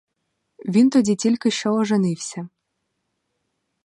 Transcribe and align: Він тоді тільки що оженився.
Він 0.65 0.89
тоді 0.89 1.15
тільки 1.15 1.51
що 1.51 1.73
оженився. 1.73 2.49